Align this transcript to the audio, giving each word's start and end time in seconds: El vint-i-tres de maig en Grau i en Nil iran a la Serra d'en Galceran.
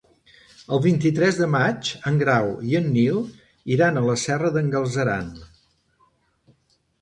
El 0.75 0.79
vint-i-tres 0.85 1.35
de 1.41 1.47
maig 1.55 1.91
en 2.11 2.17
Grau 2.21 2.49
i 2.69 2.77
en 2.79 2.87
Nil 2.95 3.19
iran 3.77 4.01
a 4.01 4.03
la 4.07 4.17
Serra 4.23 4.51
d'en 4.57 4.73
Galceran. 4.77 5.31